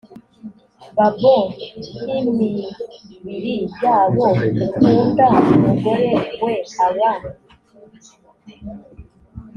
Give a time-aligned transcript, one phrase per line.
[0.95, 1.35] babo
[1.97, 4.25] nk imibiri yabo
[4.67, 6.11] ukunda umugore
[6.43, 6.53] we
[6.85, 7.11] aba